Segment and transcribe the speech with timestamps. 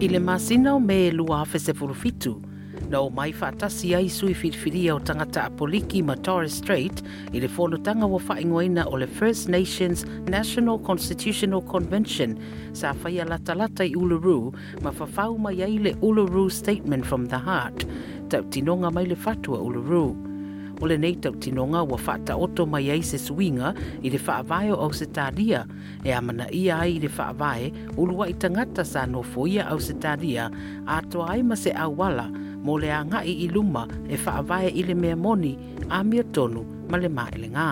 [0.00, 2.40] Ile le masina o me e lua hafe fitu,
[2.88, 7.02] na o mai whaatasi ai sui filifiria o tangata apoliki ma Torres Strait
[7.32, 12.38] i le fonotanga wa whaingoina o le First Nations National Constitutional Convention
[12.74, 17.84] sa whaia latalata i Uluru ma whafau mai ai le Uluru Statement from the Heart,
[18.30, 19.82] tau tinonga mai le fatua Uluru.
[20.04, 20.27] Uluru
[20.80, 25.66] o le nei tautinoga ua faataoto mai ai se suiga i le faavae o ausetalia
[26.04, 30.50] e amanaia ai i le faavae uluai tagata sa nofoia ausetalia
[30.86, 32.30] atoa ai ma se auala
[32.64, 35.52] mo le agaʻi i iluma e faavae i le mea moni
[35.88, 37.68] a mia tonu ma le maelegā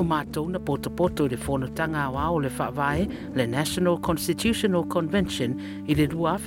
[0.00, 5.52] o matou na potopoto i le fonotaga aoa o le faavae le national constitutional convention
[5.88, 6.38] i le 2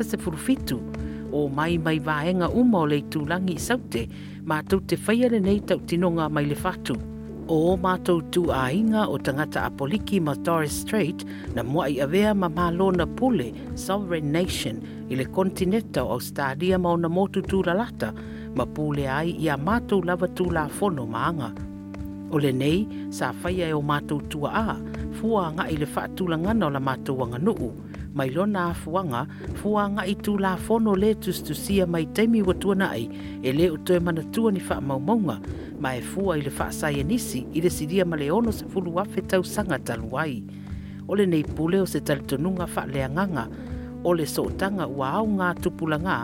[1.36, 4.06] o mai mai vaenga uma o le tūlangi i saute,
[4.48, 6.96] mā tau te whaiare nei tau tinonga mai le fatu.
[7.48, 11.22] O mātou tū ainga o tangata apoliki ma Torres Strait
[11.56, 14.80] na muai avea ma mālona pule, Sovereign Nation,
[15.14, 18.10] i le kontineta o stadia ma o na motu tū lata,
[18.56, 21.52] ma pule ai i a mātou lava tū la fono maanga.
[22.32, 22.80] O le nei,
[23.14, 24.80] sa whaia e o mātou tua a,
[25.20, 27.74] fua nga i le whaatulangana o la mātou wanganuu,
[28.16, 29.22] mai lona afuaga
[29.60, 33.04] fuaga'i tulafono lē tusitusia mai taimi ua tuanaʻi
[33.44, 35.36] e lē o toe manatua ni fa'amaumauga ma
[35.84, 39.78] mai e fua i le fa'asaia e nisi i le silia ma le 6 tausaga
[39.88, 40.40] talu ai
[41.08, 43.44] o lenei pule o se talitonuga fa'aleagaga
[44.08, 45.50] o le so otaga ua aoga
[46.06, 46.16] nga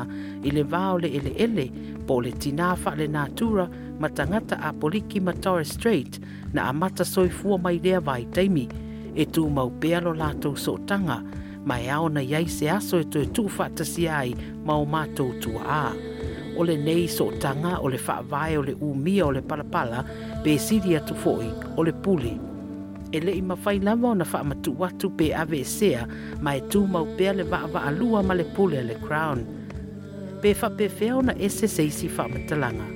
[0.47, 1.66] i le va o e le eleele
[2.08, 3.66] po o le natura fa'alenatura
[4.00, 6.14] ma tagata a poliki ma torres strait
[6.53, 8.66] na amata soifua mai lea vaitaimi
[9.16, 11.19] e tumau pea lo latou so otaga
[11.66, 14.33] mai ao na iai se aso e toe tūwhatasi ai
[14.66, 15.94] ma o mātou tua a.
[16.57, 17.97] O le nei so tanga, o le
[18.29, 20.01] vai, o le umia, o le palapala,
[20.44, 22.33] pe siri atu foi, o le puli.
[23.11, 26.05] E le ima whai lama o na whaamatu watu pe ave e sea,
[26.41, 29.45] ma e tū mau pea le vaava alua ma le puli a le crown.
[30.41, 32.88] Pe wha pe whea o na ese seisi whaamatalanga.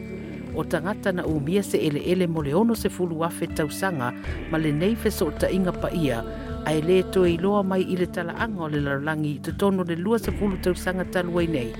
[0.55, 4.13] O tangata na umia se ele ele mo le se fulu afe tausanga,
[4.51, 6.23] ma le nei fe so ta inga pa ia,
[6.65, 10.55] ae lē toe iloa mai i le anga o le lalolagi i totonu le luasefulu
[10.63, 11.71] tausaga talu ai nei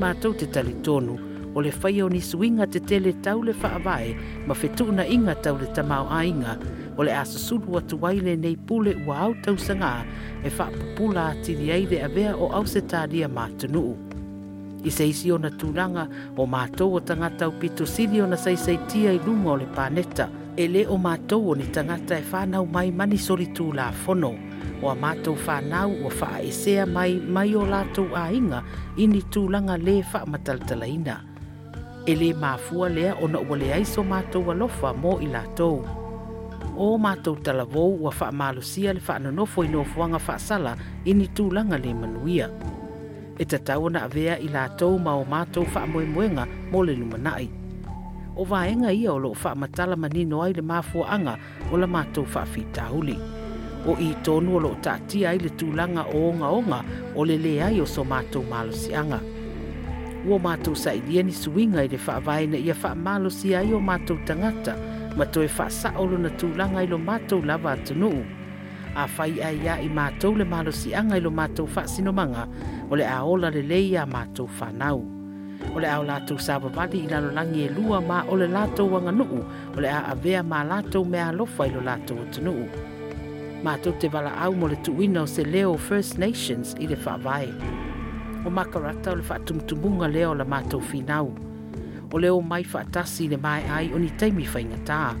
[0.00, 1.14] matou te talitonu
[1.56, 4.10] o le faia o nisuiga te tele tau le faavae
[4.46, 6.52] ma fetuunaʻiga tau le tamaoāiga
[6.98, 9.94] o le a susulu atu ai lenei pule ua ao tausagā
[10.42, 13.92] e faapupula atili ai le avea o au se talia matunuu
[14.82, 16.04] i se isi ona tulaga
[16.36, 20.26] o matou o tagata upitosili ona saisaitia i luma o le paneta
[20.56, 24.28] e le o mātou o ni tangata e whanau mai mani sori tū la fono
[24.84, 25.84] o a mātou o wha
[26.96, 28.60] mai mai o lātou a inga
[28.98, 31.16] ini tūlanga le wha matalatalina.
[32.06, 35.80] E le māfua lea ona ua le aiso mātou alofa mō i lātou.
[36.76, 41.80] O mātou talavou ua wha malusia le wha anonofo i nofuanga wha sala ini tūlanga
[41.84, 42.50] le manuia.
[43.40, 47.61] E tatau na avea i lātou ma o mātou wha moe moenga mō le lumanai.
[48.36, 51.34] o vaenga ia o loo faamatala manino ai le mafuaaga
[51.72, 53.16] o le matou faafitauli
[53.86, 56.80] o i tonu o loo taatia ai le tulaga o ogaoga
[57.16, 59.20] o le lē ai o so matou malosiaga
[60.28, 64.74] ua matou saʻilia ni suiga i le faavaena ia faamalosia ai o matou tangata
[65.16, 68.24] ma toe faasaʻo lona tulaga i lo matou lava atunuu
[68.96, 72.48] afai ai ia i matou le malosiaga i lo matou faasinomaga
[72.90, 75.20] o le aola lelei iā matou fanau
[75.74, 79.44] o le ao latou savavali i lalolagi e lua ma ole le latou aganuu
[79.76, 82.68] o le a avea ma latou mea alofa i lo latou atunuu
[83.64, 84.08] matou te
[84.40, 87.48] au mo le tuuina o se leo first nations i le faavae
[88.46, 91.30] o makarata o le faatumutumuga lea o la matou finau
[92.12, 95.14] o le o mai faatasi i le maeai o ni taimi faigatā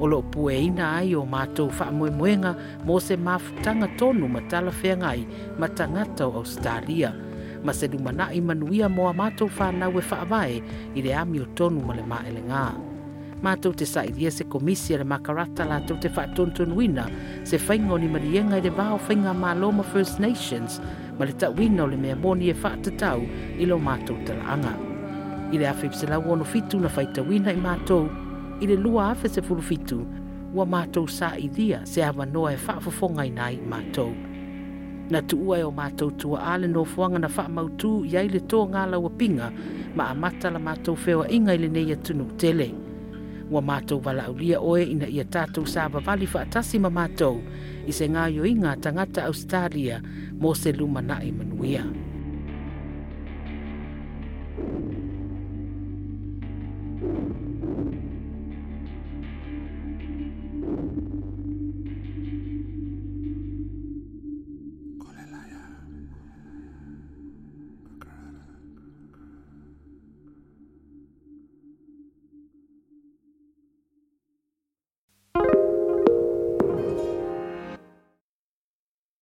[0.00, 2.54] o loo pueina ai o matou faamoemoega
[2.84, 5.26] mo se mafutaga tonu ma talafeaga ai
[5.58, 7.14] ma tagata o australia
[7.64, 10.60] ma se lumana i manuia mo a mātou whānau e whaavae
[10.94, 12.66] i le amio tonu ma le mā elengā.
[13.42, 17.06] Mātou te sa i se komisia le makarata la tau te whaatontun wina
[17.46, 20.80] se whaingo ni marienga i le vāo whainga mā loma First Nations
[21.18, 23.26] ma le tau wina o le mea mōni e whaatatau
[23.58, 24.74] i lo mātou talaanga.
[25.52, 28.08] I le afi pse lau ono fitu na whaita wina i mātou
[28.62, 30.02] i le lua afe se fulu fitu
[30.56, 31.48] ua mātou sa i
[31.84, 34.16] se awa noa e whaafofonga i nai mātou
[35.10, 39.48] na tuua e o matou tuaā lenofoaga na faamautū i ai le togalauapiga
[39.96, 42.68] ma amata la matou feoaʻiga i lenei atunuu tele
[43.50, 47.40] ua matou valaaulia oe ina ia tatou sa vavali faatasi ma matou
[47.86, 50.02] i se gaioiga a tagata ausitalia
[50.40, 51.97] mo se lumanaʻi manuia